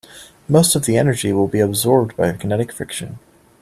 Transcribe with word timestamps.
Most 0.49 0.75
of 0.75 0.85
the 0.85 0.97
energy 0.97 1.31
will 1.31 1.47
be 1.47 1.59
absorbed 1.59 2.17
by 2.17 2.31
kinetic 2.33 2.71
friction. 2.71 3.19